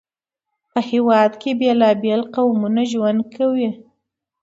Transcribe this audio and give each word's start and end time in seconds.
په 0.71 0.79
یو 0.81 0.87
هېواد 0.91 1.31
کې 1.41 1.51
بېلابېل 1.61 2.21
قومونه 2.35 2.81
ژوند 2.91 3.21
کوي. 3.35 3.69